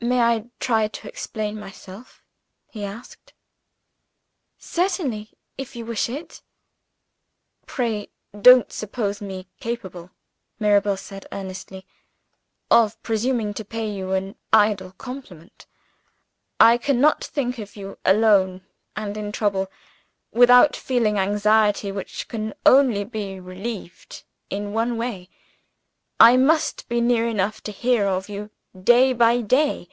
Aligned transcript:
"May 0.00 0.20
I 0.20 0.44
try 0.60 0.86
to 0.86 1.08
explain 1.08 1.58
myself?" 1.58 2.22
he 2.70 2.84
asked. 2.84 3.32
"Certainly, 4.56 5.32
if 5.58 5.74
you 5.74 5.84
wish 5.84 6.08
it." 6.08 6.40
"Pray, 7.66 8.10
don't 8.40 8.70
suppose 8.72 9.20
me 9.20 9.48
capable," 9.58 10.12
Mirabel 10.60 10.96
said 10.96 11.26
earnestly, 11.32 11.84
"of 12.70 13.02
presuming 13.02 13.52
to 13.54 13.64
pay 13.64 13.90
you 13.92 14.12
an 14.12 14.36
idle 14.52 14.92
compliment. 14.92 15.66
I 16.60 16.78
cannot 16.78 17.24
think 17.24 17.58
of 17.58 17.74
you, 17.74 17.98
alone 18.04 18.64
and 18.94 19.16
in 19.16 19.32
trouble, 19.32 19.68
without 20.30 20.76
feeling 20.76 21.18
anxiety 21.18 21.90
which 21.90 22.28
can 22.28 22.54
only 22.64 23.02
be 23.02 23.40
relieved 23.40 24.22
in 24.48 24.72
one 24.72 24.96
way 24.96 25.28
I 26.20 26.36
must 26.36 26.88
be 26.88 27.00
near 27.00 27.26
enough 27.26 27.60
to 27.64 27.72
hear 27.72 28.06
of 28.06 28.28
you, 28.28 28.50
day 28.84 29.12
by 29.14 29.40
day. 29.40 29.88